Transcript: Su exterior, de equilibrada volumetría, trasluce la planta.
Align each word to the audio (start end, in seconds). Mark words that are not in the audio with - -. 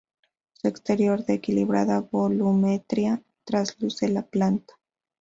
Su 0.53 0.67
exterior, 0.67 1.25
de 1.27 1.35
equilibrada 1.35 1.99
volumetría, 2.01 3.21
trasluce 3.45 4.09
la 4.09 4.23
planta. 4.23 4.73